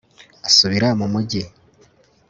[0.47, 1.41] asubira mu mugi